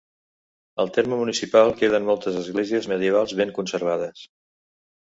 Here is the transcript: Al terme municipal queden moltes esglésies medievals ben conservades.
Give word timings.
Al 0.83 0.89
terme 0.95 1.19
municipal 1.19 1.75
queden 1.83 2.09
moltes 2.09 2.41
esglésies 2.43 2.91
medievals 2.95 3.39
ben 3.43 3.57
conservades. 3.61 4.27